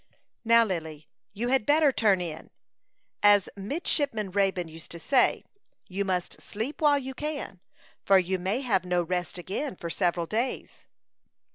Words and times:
"Now, 0.43 0.63
Lily, 0.65 1.07
you 1.31 1.49
had 1.49 1.63
better 1.63 1.91
turn 1.91 2.21
in, 2.21 2.49
as 3.21 3.47
Midshipman 3.55 4.31
Raybone 4.31 4.67
used 4.67 4.89
to 4.89 4.99
say. 4.99 5.43
You 5.87 6.05
must 6.05 6.41
sleep 6.41 6.81
while 6.81 6.97
you 6.97 7.13
can, 7.13 7.59
for 8.03 8.17
you 8.17 8.39
may 8.39 8.61
have 8.61 8.83
no 8.83 9.03
rest 9.03 9.37
again 9.37 9.75
for 9.75 9.91
several 9.91 10.25
days." 10.25 10.85